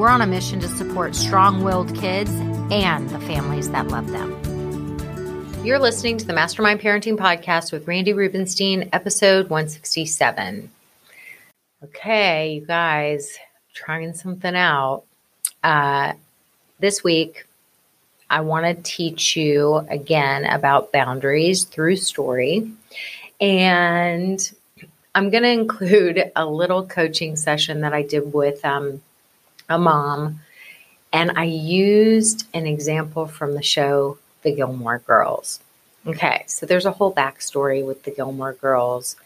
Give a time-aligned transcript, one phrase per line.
[0.00, 2.30] we're on a mission to support strong willed kids
[2.70, 4.32] and the families that love them.
[5.62, 10.70] You're listening to the Mastermind Parenting Podcast with Randi Rubenstein, episode 167.
[11.84, 13.36] Okay, you guys,
[13.74, 15.02] trying something out.
[15.62, 16.14] Uh,
[16.78, 17.46] this week,
[18.30, 22.72] I want to teach you again about boundaries through story.
[23.38, 24.50] And
[25.14, 29.02] I'm going to include a little coaching session that I did with um,
[29.70, 30.40] a mom,
[31.12, 35.60] and I used an example from the show The Gilmore Girls.
[36.06, 39.16] Okay, so there's a whole backstory with the Gilmore Girls.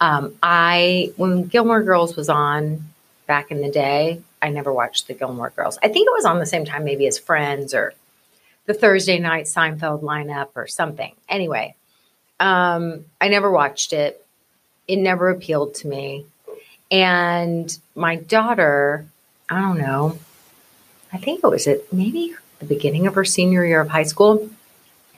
[0.00, 2.84] Um, I when Gilmore Girls was on
[3.26, 5.78] back in the day, I never watched the Gilmore Girls.
[5.82, 7.94] I think it was on the same time, maybe as Friends or
[8.66, 11.14] the Thursday night Seinfeld lineup or something.
[11.28, 11.74] Anyway,
[12.40, 14.24] um, I never watched it
[14.86, 16.26] it never appealed to me.
[16.90, 19.06] And my daughter,
[19.48, 20.18] I don't know,
[21.12, 24.50] I think it was at maybe the beginning of her senior year of high school.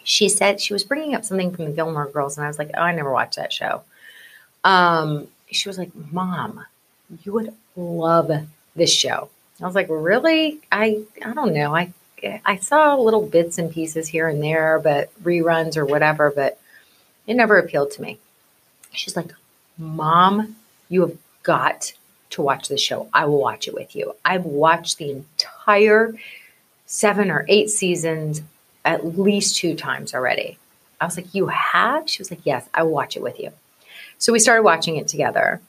[0.04, 2.70] She said she was bringing up something from the Gilmore Girls, and I was like,
[2.74, 3.82] "Oh, I never watched that show."
[4.62, 6.64] Um, she was like, "Mom,
[7.24, 8.30] you would love
[8.74, 9.30] this show."
[9.60, 10.60] I was like, "Really?
[10.70, 11.74] I I don't know.
[11.74, 11.92] I
[12.44, 16.58] I saw little bits and pieces here and there, but reruns or whatever, but
[17.26, 18.18] it never appealed to me."
[18.92, 19.32] She's like,
[19.78, 20.56] Mom,
[20.88, 21.92] you have got
[22.30, 23.08] to watch the show.
[23.12, 24.14] I will watch it with you.
[24.24, 26.14] I've watched the entire
[26.86, 28.42] seven or eight seasons
[28.84, 30.58] at least two times already.
[31.00, 32.08] I was like, You have?
[32.08, 33.52] She was like, Yes, I will watch it with you.
[34.18, 35.60] So we started watching it together.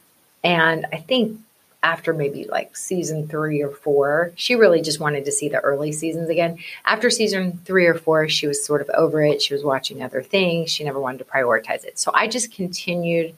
[0.43, 1.39] And I think
[1.83, 5.91] after maybe like season three or four, she really just wanted to see the early
[5.91, 6.57] seasons again.
[6.85, 9.41] After season three or four, she was sort of over it.
[9.41, 10.71] She was watching other things.
[10.71, 11.99] She never wanted to prioritize it.
[11.99, 13.35] So I just continued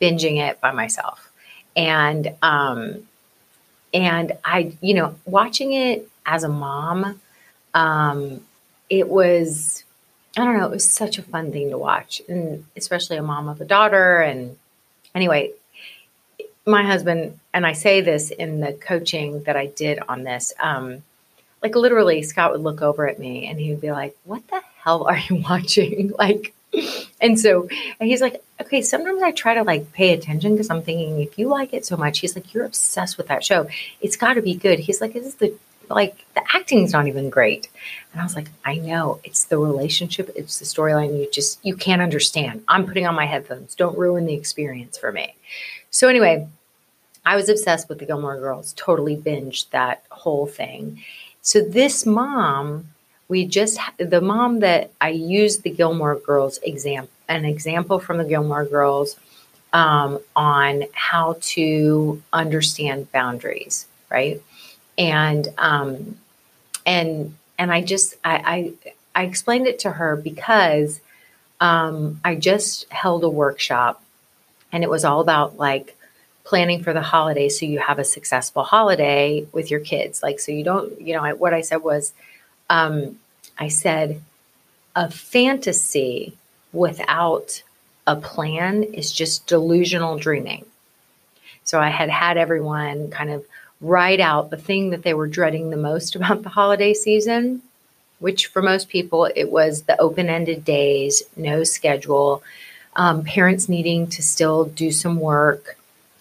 [0.00, 1.29] binging it by myself.
[1.80, 3.08] And um
[3.94, 7.20] and I, you know, watching it as a mom,
[7.74, 8.42] um,
[8.90, 9.82] it was
[10.36, 12.20] I don't know, it was such a fun thing to watch.
[12.28, 14.20] And especially a mom of a daughter.
[14.20, 14.58] And
[15.14, 15.52] anyway,
[16.66, 21.02] my husband, and I say this in the coaching that I did on this, um,
[21.62, 24.60] like literally Scott would look over at me and he would be like, What the
[24.84, 26.12] hell are you watching?
[26.18, 26.54] like
[27.20, 30.82] and so and he's like, okay, sometimes I try to like pay attention because I'm
[30.82, 33.68] thinking if you like it so much, he's like, you're obsessed with that show.
[34.00, 34.78] It's got to be good.
[34.78, 35.54] He's like, is the
[35.88, 37.68] like the acting's not even great.
[38.12, 41.18] And I was like, I know it's the relationship, it's the storyline.
[41.18, 42.62] You just you can't understand.
[42.68, 43.74] I'm putting on my headphones.
[43.74, 45.34] Don't ruin the experience for me.
[45.90, 46.46] So anyway,
[47.26, 48.72] I was obsessed with the Gilmore Girls.
[48.74, 51.02] Totally binged that whole thing.
[51.42, 52.89] So this mom
[53.30, 58.24] we just the mom that I used the Gilmore Girls example, an example from the
[58.24, 59.16] Gilmore Girls
[59.72, 64.42] um, on how to understand boundaries, right?
[64.98, 66.18] And um,
[66.84, 68.74] and and I just I,
[69.14, 71.00] I I explained it to her because
[71.60, 74.02] um, I just held a workshop,
[74.72, 75.96] and it was all about like
[76.42, 80.20] planning for the holiday so you have a successful holiday with your kids.
[80.20, 82.12] Like so you don't you know I, what I said was
[82.70, 83.18] um,
[83.58, 84.22] I said,
[84.96, 86.32] a fantasy
[86.72, 87.62] without
[88.06, 90.64] a plan is just delusional dreaming.
[91.64, 93.44] So I had had everyone kind of
[93.80, 97.62] write out the thing that they were dreading the most about the holiday season,
[98.18, 102.42] which for most people it was the open ended days, no schedule,
[102.96, 105.76] um, parents needing to still do some work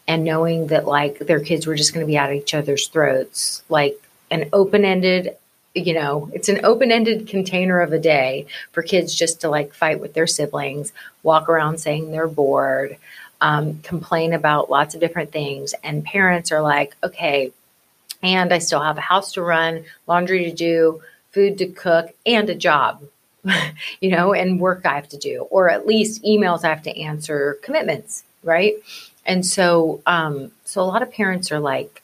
[0.08, 3.64] and knowing that like their kids were just going to be at each other's throats,
[3.70, 4.00] like
[4.32, 5.36] an open ended
[5.76, 9.74] you know, it's an open ended container of a day for kids just to like
[9.74, 10.92] fight with their siblings,
[11.24, 12.98] walk around saying they're bored,
[13.42, 15.74] um, complain about lots of different things.
[15.84, 17.52] And parents are like, okay,
[18.22, 21.02] and I still have a house to run, laundry to do,
[21.32, 23.04] food to cook, and a job,
[24.02, 27.00] you know, and work I have to do, or at least emails I have to
[27.00, 28.74] answer, commitments, right?
[29.26, 32.02] And so, um, so a lot of parents are like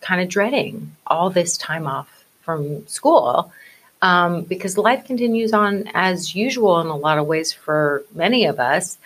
[0.00, 2.15] kind of dreading all this time off
[2.46, 3.52] from school
[4.00, 8.60] um, because life continues on as usual in a lot of ways for many of
[8.60, 8.96] us.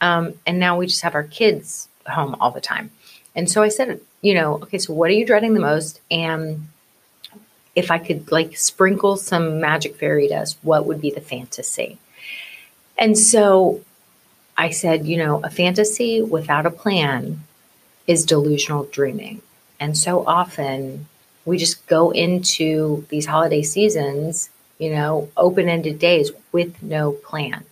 [0.00, 2.90] Um, and now we just have our kids home all the time.
[3.34, 6.00] And so I said, you know, okay, so what are you dreading the most?
[6.10, 6.66] And
[7.76, 11.98] if I could like sprinkle some magic fairy dust, what would be the fantasy?
[12.98, 13.82] And so
[14.56, 17.44] I said, you know, a fantasy without a plan
[18.08, 19.42] is delusional dreaming.
[19.78, 21.06] And so often
[21.48, 27.64] we just go into these holiday seasons, you know, open ended days with no plan.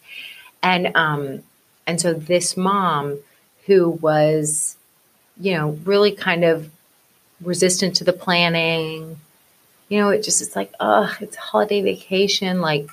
[0.62, 1.42] And, um,
[1.86, 3.18] and so this mom
[3.66, 4.76] who was,
[5.38, 6.70] you know, really kind of
[7.40, 9.18] resistant to the planning,
[9.88, 12.60] you know, it just, it's like, oh, it's holiday vacation.
[12.60, 12.88] Like,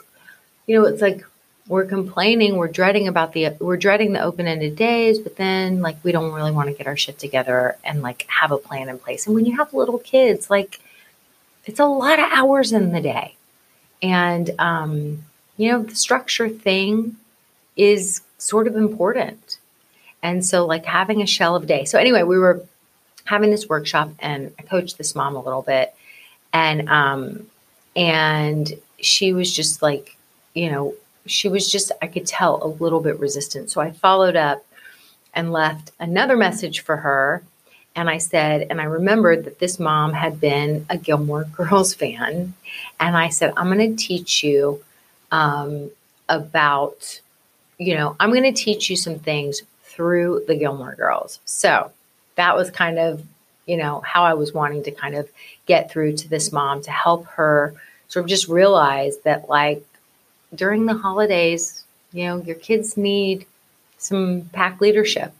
[0.68, 1.26] you know, it's like
[1.68, 5.96] we're complaining, we're dreading about the, we're dreading the open ended days, but then like
[6.04, 9.00] we don't really want to get our shit together and like have a plan in
[9.00, 9.26] place.
[9.26, 10.80] And when you have little kids, like
[11.66, 13.36] it's a lot of hours in the day.
[14.02, 15.24] And, um,
[15.56, 17.16] you know, the structure thing
[17.78, 19.58] is sort of important.
[20.22, 21.86] And so, like, having a shell of day.
[21.86, 22.64] So, anyway, we were
[23.26, 25.94] having this workshop and I coached this mom a little bit.
[26.52, 27.48] And, um,
[27.96, 30.18] and she was just like,
[30.54, 30.96] you know,
[31.26, 33.72] she was just, I could tell a little bit resistant.
[33.72, 34.66] So I followed up
[35.34, 37.44] and left another message for her.
[37.96, 42.54] And I said, and I remembered that this mom had been a Gilmore Girls fan.
[43.00, 44.84] And I said, I'm going to teach you
[45.32, 45.90] um,
[46.30, 47.22] about,
[47.78, 51.40] you know, I'm going to teach you some things through the Gilmore Girls.
[51.46, 51.92] So
[52.36, 53.24] that was kind of,
[53.66, 55.30] you know, how I was wanting to kind of
[55.66, 57.74] get through to this mom to help her
[58.08, 59.84] sort of just realize that, like,
[60.56, 63.46] during the holidays, you know, your kids need
[63.98, 65.34] some pack leadership,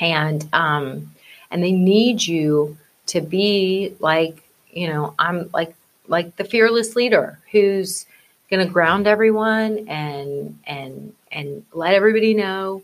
[0.00, 1.12] and um,
[1.50, 2.76] and they need you
[3.06, 5.74] to be like, you know, I'm like
[6.08, 8.06] like the fearless leader who's
[8.50, 12.82] going to ground everyone and and and let everybody know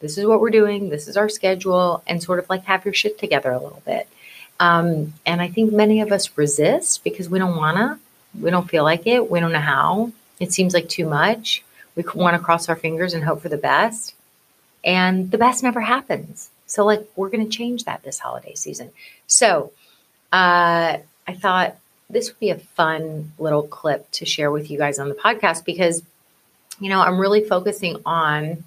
[0.00, 2.94] this is what we're doing, this is our schedule, and sort of like have your
[2.94, 4.08] shit together a little bit.
[4.58, 7.98] Um, and I think many of us resist because we don't want to,
[8.40, 10.12] we don't feel like it, we don't know how.
[10.40, 11.62] It seems like too much.
[11.94, 14.14] We want to cross our fingers and hope for the best.
[14.82, 16.50] And the best never happens.
[16.66, 18.90] So, like, we're going to change that this holiday season.
[19.26, 19.72] So,
[20.32, 20.98] uh,
[21.28, 21.76] I thought
[22.08, 25.64] this would be a fun little clip to share with you guys on the podcast
[25.64, 26.02] because,
[26.80, 28.64] you know, I'm really focusing on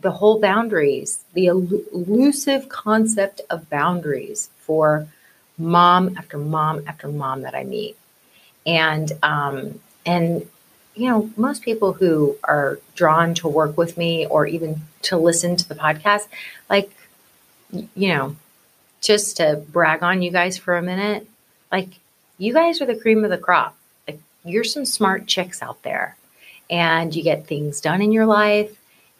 [0.00, 5.06] the whole boundaries, the elusive concept of boundaries for
[5.56, 7.96] mom after mom after mom that I meet.
[8.66, 10.48] And, um, and
[10.94, 15.56] you know, most people who are drawn to work with me or even to listen
[15.56, 16.28] to the podcast,
[16.68, 16.90] like,
[17.70, 18.36] you know,
[19.00, 21.26] just to brag on you guys for a minute,
[21.70, 21.88] like,
[22.38, 23.76] you guys are the cream of the crop.
[24.06, 26.16] Like, you're some smart chicks out there,
[26.68, 28.76] and you get things done in your life,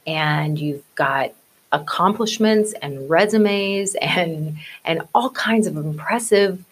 [0.07, 1.33] and you've got
[1.71, 6.63] accomplishments and resumes and and all kinds of impressive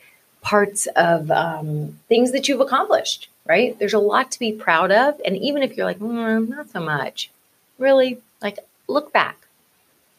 [0.43, 3.77] parts of um, things that you've accomplished right?
[3.77, 5.21] There's a lot to be proud of.
[5.27, 7.31] And even if you're like, mm, not so much,
[7.79, 9.37] really, like, look back.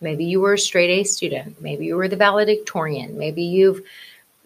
[0.01, 1.61] Maybe you were a straight A student.
[1.61, 3.17] Maybe you were the valedictorian.
[3.17, 3.81] Maybe you've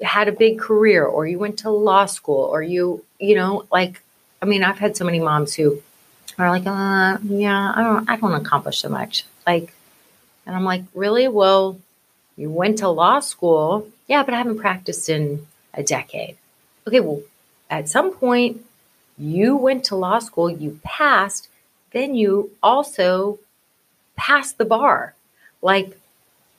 [0.03, 4.03] had a big career or you went to law school or you, you know, like,
[4.39, 5.81] I mean, I've had so many moms who
[6.37, 9.25] are like, uh, yeah, I don't, I don't accomplish so much.
[9.47, 9.73] Like,
[10.45, 11.27] and I'm like, really?
[11.27, 11.79] Well,
[12.37, 13.87] you went to law school.
[14.07, 16.37] Yeah, but I haven't practiced in a decade.
[16.85, 17.21] Okay, well,
[17.69, 18.64] at some point,
[19.17, 21.49] you went to law school, you passed,
[21.91, 23.39] then you also
[24.15, 25.15] passed the bar.
[25.61, 25.97] Like,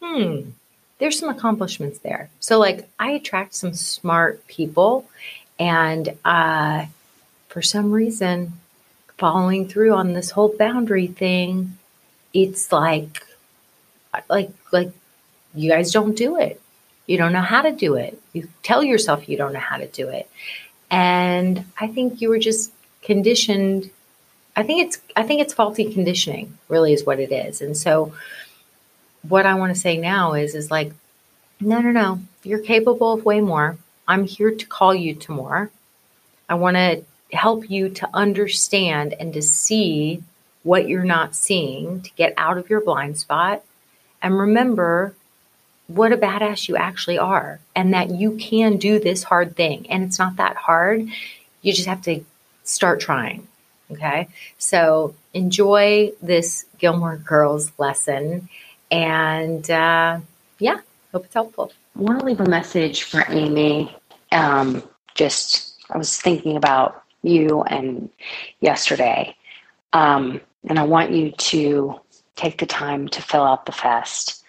[0.02, 0.50] hmm,
[0.98, 2.30] there's some accomplishments there.
[2.40, 5.06] So, like, I attract some smart people,
[5.58, 6.86] and uh,
[7.48, 8.54] for some reason,
[9.18, 11.76] following through on this whole boundary thing,
[12.32, 13.22] it's like,
[14.28, 14.90] like, like,
[15.54, 16.60] you guys don't do it.
[17.06, 18.20] You don't know how to do it.
[18.32, 20.28] You tell yourself you don't know how to do it.
[20.90, 23.90] And I think you were just conditioned.
[24.55, 27.61] I think it's I think it's faulty conditioning, really is what it is.
[27.61, 28.14] And so
[29.28, 30.93] what I want to say now is is like,
[31.61, 32.21] no, no, no.
[32.43, 33.76] You're capable of way more.
[34.07, 35.71] I'm here to call you to more.
[36.49, 37.02] I want to
[37.33, 40.23] help you to understand and to see
[40.62, 43.64] what you're not seeing, to get out of your blind spot.
[44.23, 45.14] And remember
[45.88, 49.87] what a badass you actually are and that you can do this hard thing.
[49.90, 51.07] And it's not that hard.
[51.62, 52.25] You just have to
[52.64, 53.47] start trying.
[53.90, 54.28] Okay.
[54.59, 58.49] So enjoy this Gilmore Girls lesson.
[58.90, 60.21] And uh,
[60.59, 60.81] yeah,
[61.12, 61.73] hope it's helpful.
[61.97, 63.95] I want to leave a message for Amy.
[64.33, 64.83] Um,
[65.14, 68.11] just, I was thinking about you and
[68.61, 69.37] yesterday.
[69.93, 72.00] Um, and I want you to
[72.35, 74.43] take the time to fill out the fest.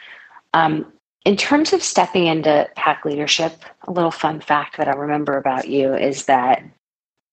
[0.54, 0.92] Um,
[1.28, 5.68] in terms of stepping into pack leadership, a little fun fact that I remember about
[5.68, 6.64] you is that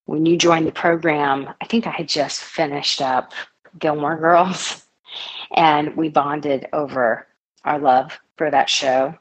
[0.07, 3.33] when you joined the program, I think I had just finished up
[3.79, 4.85] Gilmore Girls,
[5.57, 7.29] and we bonded over
[7.65, 9.15] our love for that show.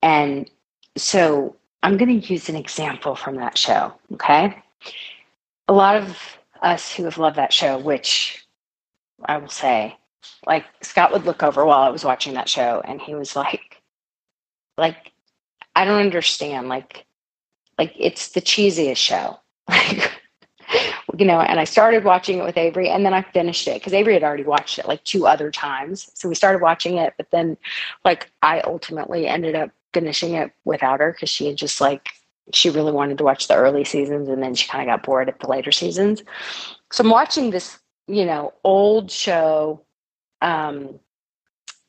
[0.00, 0.48] And
[0.96, 4.62] so I'm going to use an example from that show, okay?
[5.66, 8.46] A lot of us who have loved that show, which
[9.24, 9.96] I will say,
[10.46, 13.80] like Scott would look over while I was watching that show and he was like,
[14.76, 15.12] like,
[15.76, 16.68] I don't understand.
[16.68, 17.06] Like,
[17.78, 19.38] like it's the cheesiest show.
[19.68, 20.20] Like,
[21.18, 23.92] you know, and I started watching it with Avery and then I finished it because
[23.92, 26.10] Avery had already watched it like two other times.
[26.14, 27.56] So we started watching it, but then
[28.04, 32.10] like I ultimately ended up finishing it without her because she had just like
[32.52, 35.28] she really wanted to watch the early seasons and then she kind of got bored
[35.28, 36.22] at the later seasons.
[36.90, 39.84] So I'm watching this, you know, old show
[40.40, 40.98] um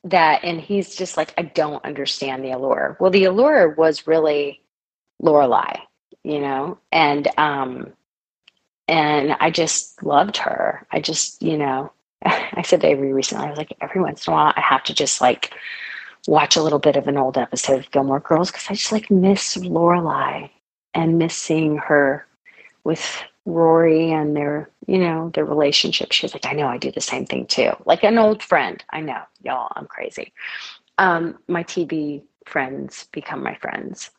[0.05, 2.95] that and he's just like, I don't understand the allure.
[2.99, 4.61] Well, the allure was really
[5.21, 5.79] Lorelai,
[6.23, 7.93] you know, and um
[8.87, 10.85] and I just loved her.
[10.91, 11.91] I just, you know,
[12.25, 14.83] I said to Avery recently, I was like, every once in a while, I have
[14.83, 15.53] to just like
[16.27, 19.09] watch a little bit of an old episode of Gilmore Girls because I just like
[19.09, 20.49] miss Lorelai
[20.93, 22.25] and miss seeing her
[22.83, 26.11] with Rory and their, you know, their relationship.
[26.11, 27.71] She was like, I know I do the same thing too.
[27.85, 28.83] Like an old friend.
[28.91, 30.33] I know, y'all, I'm crazy.
[30.97, 34.09] Um, my TV friends become my friends.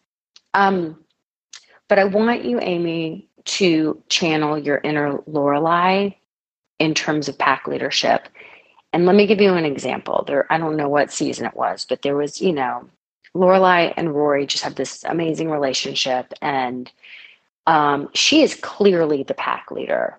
[0.55, 0.99] Um,
[1.89, 6.17] but I want you, Amy, to channel your inner Lorelai
[6.79, 8.29] in terms of pack leadership.
[8.93, 10.25] And let me give you an example.
[10.27, 12.89] There, I don't know what season it was, but there was, you know,
[13.35, 16.91] Lorelai and Rory just have this amazing relationship, and
[17.67, 20.19] um, she is clearly the pack leader.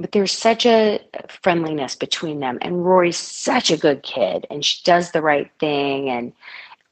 [0.00, 1.00] But there's such a
[1.42, 6.08] friendliness between them, and Rory's such a good kid, and she does the right thing,
[6.08, 6.32] and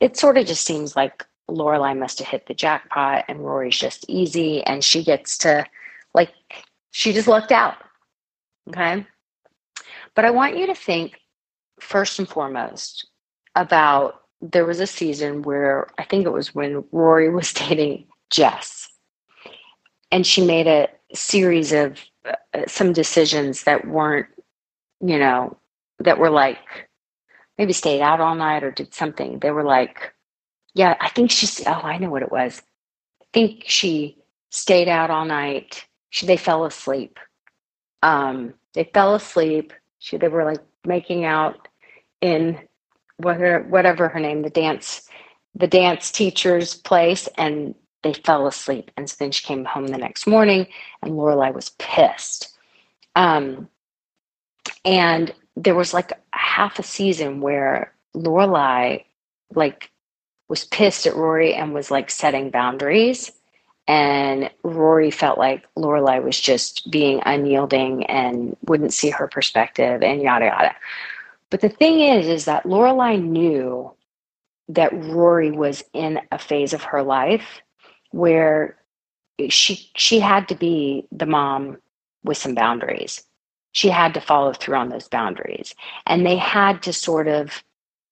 [0.01, 4.05] it sort of just seems like Lorelai must have hit the jackpot and Rory's just
[4.09, 5.65] easy and she gets to
[6.15, 6.33] like
[6.91, 7.77] she just lucked out.
[8.69, 9.07] Okay.
[10.15, 11.21] But I want you to think
[11.79, 13.07] first and foremost
[13.55, 18.89] about there was a season where I think it was when Rory was dating Jess.
[20.11, 24.29] And she made a series of uh, some decisions that weren't,
[25.01, 25.57] you know,
[26.01, 26.89] that were like
[27.59, 29.39] maybe stayed out all night or did something.
[29.41, 30.13] They were like
[30.77, 32.63] yeah, I think she's, oh, I know what it was.
[33.23, 34.19] I think she
[34.51, 35.87] stayed out all night.
[36.11, 37.19] She, they fell asleep.
[38.03, 39.73] Um, they fell asleep.
[40.01, 41.69] She, they were like making out
[42.21, 42.61] in
[43.17, 45.09] whatever, whatever her name, the dance,
[45.55, 48.91] the dance teacher's place, and they fell asleep.
[48.97, 50.67] And so then she came home the next morning,
[51.03, 52.57] and Lorelai was pissed.
[53.15, 53.69] Um,
[54.85, 59.05] and there was like half a season where Lorelai,
[59.55, 59.91] like
[60.49, 63.33] was pissed at Rory and was like setting boundaries.
[63.89, 70.21] And Rory felt like Lorelai was just being unyielding and wouldn't see her perspective and
[70.21, 70.75] yada yada.
[71.51, 73.93] But the thing is, is that Lorelai knew
[74.69, 77.63] that Rory was in a phase of her life
[78.17, 78.77] where
[79.51, 81.77] she she had to be the mom
[82.25, 83.23] with some boundaries.
[83.73, 85.75] She had to follow through on those boundaries.
[86.07, 87.63] And they had to sort of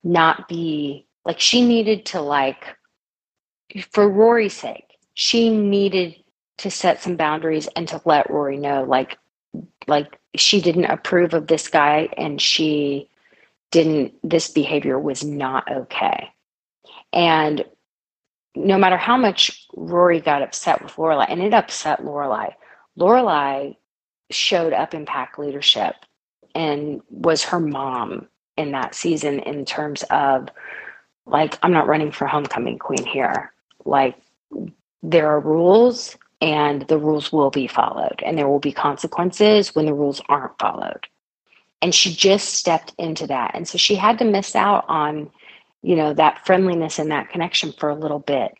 [0.02, 2.76] not be like she needed to like
[3.90, 6.16] for Rory's sake, she needed
[6.58, 9.16] to set some boundaries and to let Rory know like
[9.86, 13.08] like she didn't approve of this guy and she
[13.70, 16.28] didn't this behavior was not okay.
[17.14, 17.64] And
[18.56, 22.54] no matter how much Rory got upset with Lorelai, and it upset Lorelai,
[22.98, 23.76] Lorelai
[24.30, 25.94] showed up in pack leadership
[26.54, 30.48] and was her mom in that season in terms of
[31.26, 33.52] like i'm not running for homecoming queen here.
[33.84, 34.16] Like
[35.02, 39.86] there are rules and the rules will be followed and there will be consequences when
[39.86, 41.06] the rules aren't followed.
[41.82, 43.50] And she just stepped into that.
[43.54, 45.30] And so she had to miss out on
[45.84, 48.54] you know that friendliness and that connection for a little bit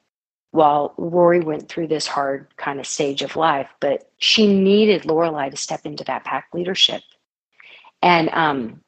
[0.52, 5.50] while rory went through this hard kind of stage of life but she needed lorelai
[5.50, 7.02] to step into that pack leadership
[8.02, 8.81] and um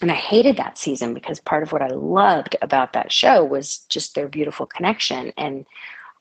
[0.00, 3.78] and I hated that season because part of what I loved about that show was
[3.88, 5.32] just their beautiful connection.
[5.36, 5.66] And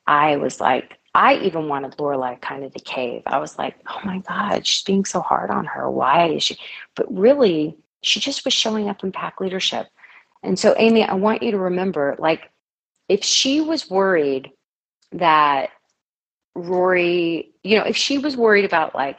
[0.07, 3.23] I was like, I even wanted Lorelai kind of to cave.
[3.25, 5.89] I was like, oh my God, she's being so hard on her.
[5.89, 6.57] Why is she?
[6.95, 9.87] But really, she just was showing up in pack leadership.
[10.43, 12.51] And so, Amy, I want you to remember like,
[13.09, 14.51] if she was worried
[15.13, 15.71] that
[16.55, 19.17] Rory, you know, if she was worried about like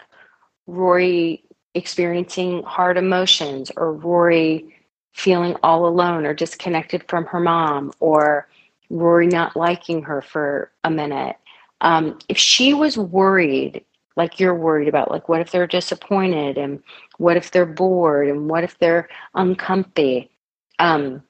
[0.69, 1.45] Rory
[1.75, 4.77] experiencing hard emotions or Rory
[5.15, 8.49] feeling all alone or disconnected from her mom or
[8.91, 11.37] Rory not liking her for a minute,
[11.83, 13.85] um, if she was worried,
[14.17, 16.83] like you're worried about, like what if they're disappointed and
[17.19, 20.31] what if they're bored and what if they're uncomfy,
[20.79, 21.23] um,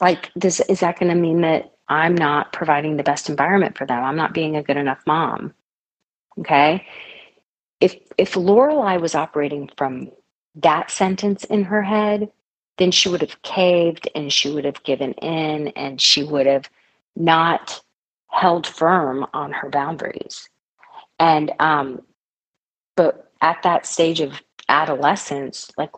[0.00, 4.02] like is that going to mean that I'm not providing the best environment for them.
[4.02, 5.52] I'm not being a good enough mom.
[6.38, 6.86] Okay.
[7.80, 10.10] If if Lorelai was operating from
[10.56, 12.30] that sentence in her head,
[12.78, 16.70] then she would have caved and she would have given in and she would have
[17.16, 17.82] not
[18.28, 20.48] held firm on her boundaries.
[21.18, 22.02] And um,
[22.96, 25.90] but at that stage of adolescence, like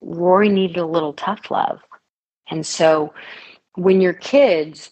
[0.00, 1.80] Rory needed a little tough love.
[2.50, 3.14] And so
[3.74, 4.90] when your kids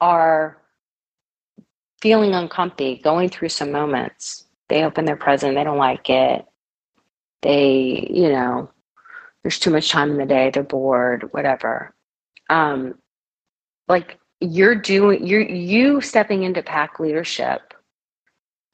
[0.00, 0.58] are
[2.00, 6.44] feeling uncomfy, going through some moments, they open their present, they don't like it.
[7.42, 8.70] They, you know,
[9.42, 11.94] there's too much time in the day, they're bored, whatever.
[12.50, 12.94] Um,
[13.88, 17.74] like you're doing you're you stepping into pack leadership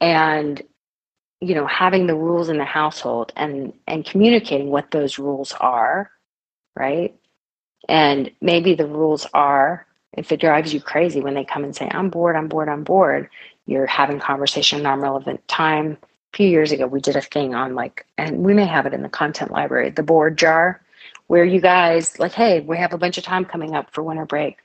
[0.01, 0.63] and
[1.41, 6.11] you know having the rules in the household and and communicating what those rules are
[6.77, 7.15] right
[7.91, 11.89] and maybe the rules are if it drives you crazy when they come and say,
[11.91, 13.29] I'm bored, I'm bored, I'm bored,
[13.67, 15.99] you're having conversation non-relevant time.
[16.33, 18.95] A few years ago, we did a thing on like, and we may have it
[18.95, 20.81] in the content library, the bored jar,
[21.27, 24.25] where you guys like, hey, we have a bunch of time coming up for winter
[24.25, 24.59] break.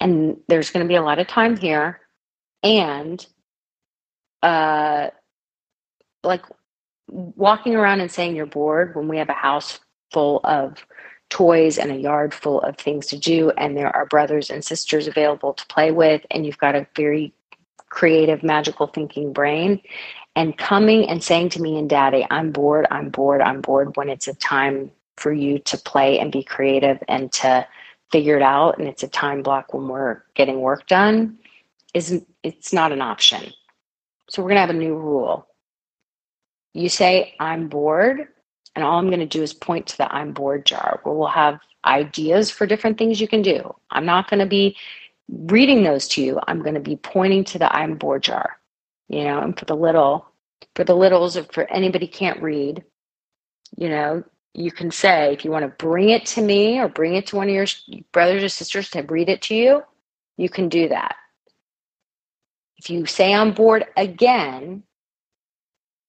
[0.00, 2.00] And there's going to be a lot of time here.
[2.62, 3.24] And
[4.42, 5.10] uh
[6.22, 6.44] like
[7.08, 9.80] walking around and saying you're bored when we have a house
[10.12, 10.86] full of
[11.30, 15.06] toys and a yard full of things to do and there are brothers and sisters
[15.06, 17.32] available to play with and you've got a very
[17.88, 19.80] creative magical thinking brain.
[20.36, 24.08] And coming and saying to me and daddy i'm bored i'm bored i'm bored when
[24.08, 27.66] it's a time for you to play and be creative and to
[28.10, 31.38] figure it out and it's a time block when we're getting work done
[31.94, 33.52] is it's not an option.
[34.28, 35.46] So we're going to have a new rule.
[36.74, 38.28] You say i'm bored
[38.74, 41.28] and all I'm going to do is point to the I'm bored jar where we'll
[41.28, 43.74] have ideas for different things you can do.
[43.90, 44.76] I'm not going to be
[45.28, 46.40] reading those to you.
[46.46, 48.58] I'm going to be pointing to the I'm bored jar,
[49.08, 50.26] you know, and for the little,
[50.74, 52.84] for the littles, if for anybody can't read,
[53.76, 57.14] you know, you can say, if you want to bring it to me or bring
[57.14, 57.66] it to one of your
[58.12, 59.82] brothers or sisters to read it to you,
[60.36, 61.16] you can do that.
[62.78, 64.82] If you say I'm bored again,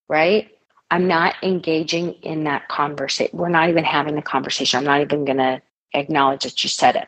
[0.09, 0.49] right?
[0.91, 3.37] I'm not engaging in that conversation.
[3.37, 4.77] We're not even having the conversation.
[4.77, 5.61] I'm not even going to
[5.93, 7.07] acknowledge that you said it.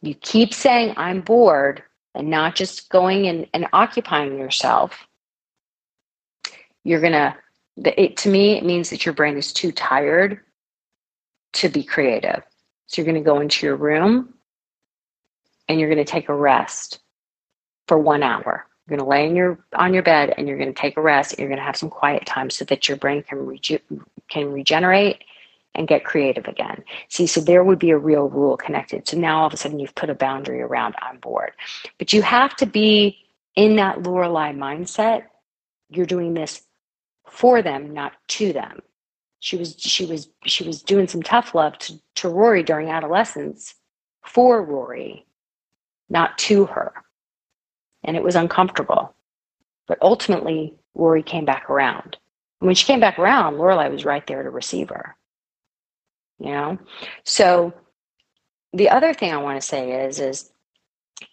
[0.00, 1.82] You keep saying, I'm bored,
[2.14, 5.06] and not just going and, and occupying yourself.
[6.82, 7.36] You're going to,
[8.00, 10.40] it, to me, it means that your brain is too tired
[11.52, 12.42] to be creative.
[12.86, 14.32] So you're going to go into your room
[15.68, 17.00] and you're going to take a rest
[17.86, 20.72] for one hour you're going to lay in your on your bed and you're going
[20.72, 21.38] to take a rest.
[21.38, 23.78] You're going to have some quiet time so that your brain can reju-
[24.28, 25.22] can regenerate
[25.74, 26.84] and get creative again.
[27.08, 29.08] See, so there would be a real rule connected.
[29.08, 31.52] So now all of a sudden you've put a boundary around I'm bored.
[31.98, 33.18] But you have to be
[33.56, 35.24] in that Lorelai mindset.
[35.88, 36.62] You're doing this
[37.30, 38.80] for them, not to them.
[39.40, 43.74] She was she was she was doing some tough love to, to Rory during adolescence
[44.24, 45.26] for Rory,
[46.08, 46.92] not to her
[48.04, 49.14] and it was uncomfortable.
[49.86, 52.16] But ultimately, Rory came back around.
[52.60, 55.16] And when she came back around, Lorelai was right there to receive her.
[56.38, 56.78] You know?
[57.24, 57.72] So
[58.72, 60.50] the other thing I want to say is, is,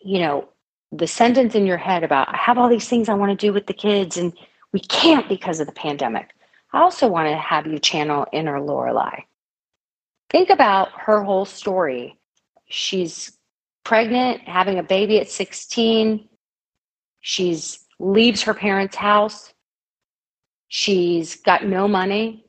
[0.04, 0.50] you know,
[0.92, 3.54] the sentence in your head about I have all these things I want to do
[3.54, 4.34] with the kids and
[4.74, 6.32] we can't because of the pandemic.
[6.74, 9.24] I also want to have you channel inner Lorelai.
[10.30, 12.18] Think about her whole story.
[12.68, 13.32] She's
[13.84, 16.29] pregnant, having a baby at 16,
[17.22, 19.54] She's leaves her parents' house.
[20.70, 22.46] She's got no money.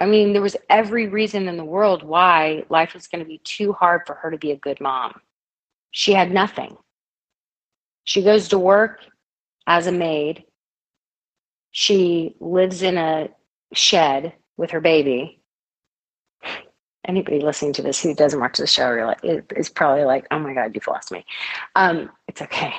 [0.00, 3.40] I mean, there was every reason in the world why life was going to be
[3.44, 5.20] too hard for her to be a good mom.
[5.90, 6.76] She had nothing.
[8.04, 9.00] She goes to work
[9.66, 10.44] as a maid.
[11.70, 13.28] She lives in a
[13.74, 15.42] shed with her baby.
[17.04, 20.74] anybody listening to this who doesn't watch the show is probably like, oh my God,
[20.74, 21.24] you've lost me.
[21.74, 22.72] Um, it's okay.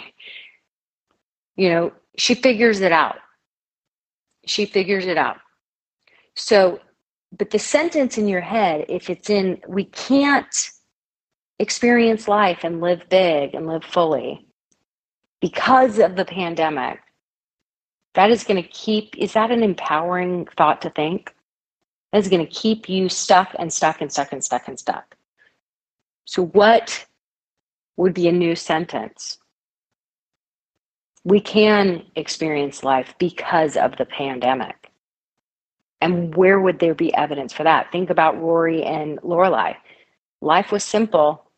[1.60, 3.18] You know, she figures it out.
[4.46, 5.36] She figures it out.
[6.38, 6.80] So,
[7.38, 10.56] but the sentence in your head, if it's in, we can't
[11.60, 14.48] experience life and live big and live fully
[15.42, 17.02] because of the pandemic,
[18.14, 21.36] that is going to keep, is that an empowering thought to think?
[22.14, 25.18] That is going to keep you stuck and stuck and stuck and stuck and stuck.
[26.24, 27.06] So, what
[27.98, 29.40] would be a new sentence?
[31.24, 34.90] We can experience life because of the pandemic.
[36.02, 37.92] And where would there be evidence for that?
[37.92, 39.76] Think about Rory and Lorelai.
[40.42, 41.52] Life was simple.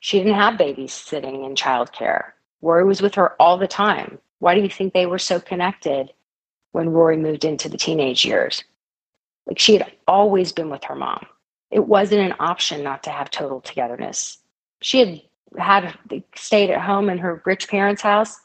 [0.00, 2.32] She didn't have babies sitting in childcare.
[2.60, 4.18] Rory was with her all the time.
[4.40, 6.12] Why do you think they were so connected
[6.72, 8.64] when Rory moved into the teenage years?
[9.46, 11.24] Like she had always been with her mom.
[11.70, 14.38] It wasn't an option not to have total togetherness.
[14.80, 15.22] She had
[15.58, 15.94] had
[16.34, 18.40] stayed at home in her rich parents' house.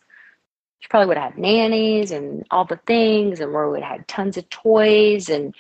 [0.82, 4.08] She probably would have had nannies and all the things, and Rory would have had
[4.08, 5.56] tons of toys and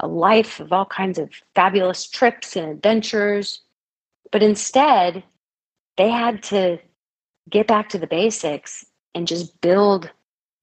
[0.00, 3.60] a life of all kinds of fabulous trips and adventures.
[4.32, 5.22] But instead,
[5.96, 6.78] they had to
[7.48, 8.84] get back to the basics
[9.14, 10.10] and just build,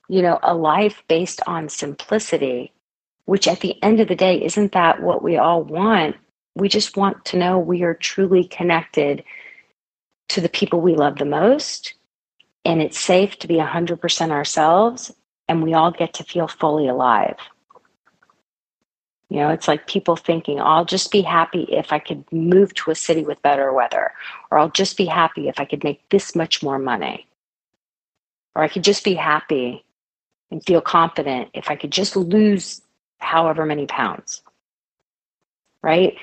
[0.09, 2.73] you know, a life based on simplicity,
[3.25, 6.17] which at the end of the day, isn't that what we all want?
[6.55, 9.23] We just want to know we are truly connected
[10.29, 11.93] to the people we love the most.
[12.63, 15.11] And it's safe to be 100% ourselves.
[15.47, 17.37] And we all get to feel fully alive.
[19.31, 22.73] You know, it's like people thinking, oh, I'll just be happy if I could move
[22.73, 24.11] to a city with better weather,
[24.51, 27.27] or I'll just be happy if I could make this much more money,
[28.55, 29.85] or I could just be happy
[30.51, 32.81] and feel confident if I could just lose
[33.19, 34.41] however many pounds.
[35.81, 36.17] Right?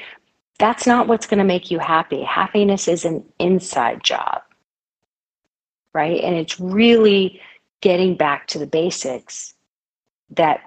[0.58, 2.22] That's not what's going to make you happy.
[2.22, 4.42] Happiness is an inside job.
[5.94, 6.22] Right?
[6.22, 7.40] And it's really
[7.80, 9.54] getting back to the basics
[10.30, 10.60] that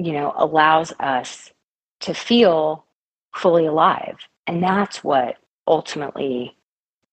[0.00, 1.52] you know, allows us
[2.00, 2.86] to feel
[3.34, 4.16] fully alive.
[4.46, 6.56] And that's what ultimately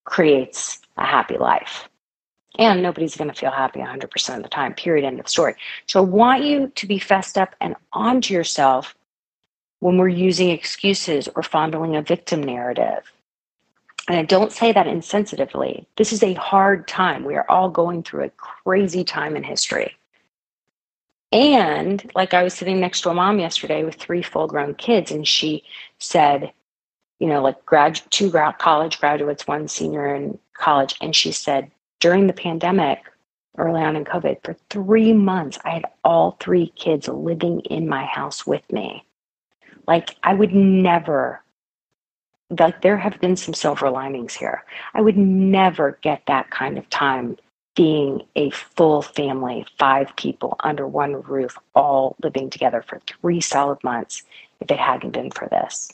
[0.05, 1.89] creates a happy life.
[2.57, 5.55] And nobody's going to feel happy 100% of the time, period, end of story.
[5.85, 8.95] So I want you to be fessed up and onto yourself
[9.79, 13.11] when we're using excuses or fondling a victim narrative.
[14.07, 15.85] And I don't say that insensitively.
[15.97, 17.25] This is a hard time.
[17.25, 19.95] We are all going through a crazy time in history.
[21.31, 25.11] And like I was sitting next to a mom yesterday with three full grown kids,
[25.11, 25.63] and she
[25.99, 26.53] said,
[27.19, 31.69] you know, like grad two grad college graduates, one senior in college, and she said
[31.99, 32.99] during the pandemic,
[33.57, 38.05] early on in COVID, for three months, I had all three kids living in my
[38.05, 39.03] house with me.
[39.85, 41.41] Like I would never
[42.49, 44.63] like there have been some silver linings here.
[44.93, 47.37] I would never get that kind of time
[47.75, 53.83] being a full family, five people under one roof, all living together for three solid
[53.83, 54.23] months
[54.61, 55.91] if it hadn't been for this.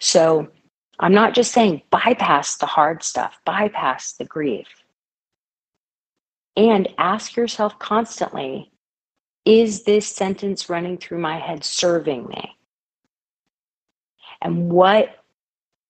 [0.00, 0.48] So
[0.98, 4.66] I'm not just saying bypass the hard stuff, bypass the grief.
[6.56, 8.70] And ask yourself constantly
[9.44, 12.56] is this sentence running through my head serving me?
[14.40, 15.23] And what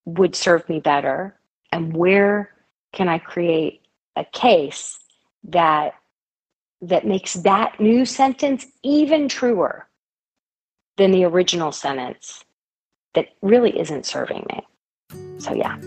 [0.05, 1.39] would serve me better?
[1.73, 2.51] And where
[2.93, 3.83] can I create
[4.17, 4.99] a case
[5.45, 5.95] that
[6.83, 9.89] that makes that new sentence even truer
[10.97, 12.45] than the original sentence
[13.15, 15.39] that really isn't serving me.
[15.39, 15.79] So yeah.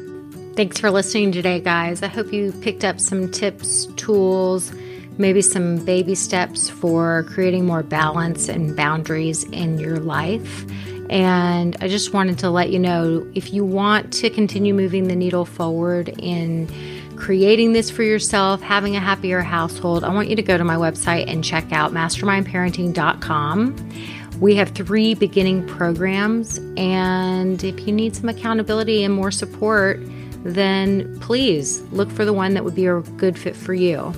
[0.56, 2.02] Thanks for listening today, guys.
[2.02, 4.74] I hope you picked up some tips, tools,
[5.18, 10.66] maybe some baby steps for creating more balance and boundaries in your life.
[11.10, 15.16] And I just wanted to let you know if you want to continue moving the
[15.16, 16.70] needle forward in
[17.16, 20.76] creating this for yourself, having a happier household, I want you to go to my
[20.76, 23.92] website and check out mastermindparenting.com.
[24.40, 30.00] We have three beginning programs, and if you need some accountability and more support,
[30.44, 34.14] then please look for the one that would be a good fit for you.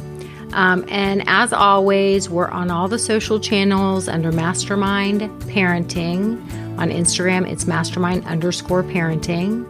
[0.53, 6.41] Um, and as always, we're on all the social channels under Mastermind Parenting.
[6.79, 9.69] On Instagram, it's mastermind underscore parenting.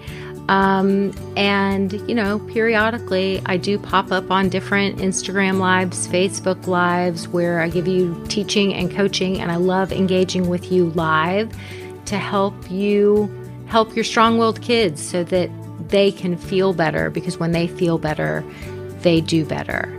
[0.50, 7.28] Um, and, you know, periodically I do pop up on different Instagram lives, Facebook lives,
[7.28, 11.56] where I give you teaching and coaching, and I love engaging with you live
[12.06, 13.36] to help you
[13.68, 15.52] help your strong willed kids so that
[15.90, 18.44] they can feel better because when they feel better,
[19.02, 19.99] they do better.